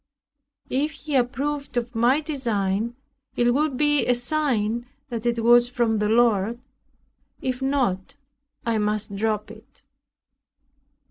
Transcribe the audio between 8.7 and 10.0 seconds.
must drop it.